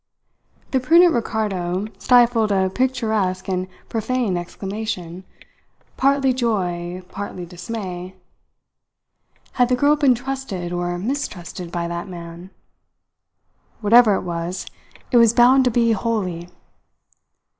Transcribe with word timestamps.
The 0.71 0.79
prudent 0.79 1.13
Ricardo 1.13 1.85
stifled 1.99 2.51
a 2.51 2.71
picturesque 2.71 3.47
and 3.47 3.67
profane 3.87 4.35
exclamation, 4.35 5.25
partly 5.95 6.33
joy, 6.33 7.03
partly 7.09 7.45
dismay. 7.45 8.15
Had 9.51 9.69
the 9.69 9.75
girl 9.75 9.95
been 9.95 10.15
trusted 10.15 10.73
or 10.73 10.97
mistrusted 10.97 11.71
by 11.71 11.87
that 11.87 12.07
man? 12.07 12.49
Whatever 13.81 14.15
it 14.15 14.23
was, 14.23 14.65
it 15.11 15.17
was 15.17 15.33
bound 15.33 15.65
to 15.65 15.69
be 15.69 15.91
wholly! 15.91 16.49